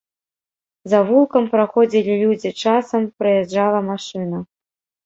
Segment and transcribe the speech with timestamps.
[0.93, 4.47] Завулкам праходзілі людзі, часам праязджала машына.